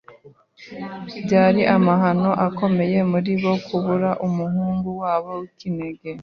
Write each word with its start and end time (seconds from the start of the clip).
Byari 1.25 1.61
amahano 1.75 2.31
akomeye 2.47 2.97
kuri 3.11 3.33
bo 3.41 3.53
kubura 3.65 4.09
umuhungu 4.27 4.87
wabo 5.01 5.29
w'ikinege. 5.39 6.09